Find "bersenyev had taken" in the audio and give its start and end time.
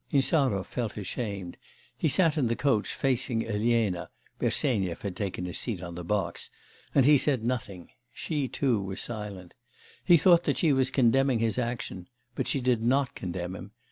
4.39-5.45